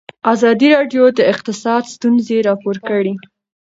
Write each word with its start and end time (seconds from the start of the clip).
ازادي 0.33 0.67
راډیو 0.75 1.03
د 1.17 1.19
اقتصاد 1.33 1.83
ستونزې 1.95 2.37
راپور 2.47 2.75
کړي. 2.89 3.13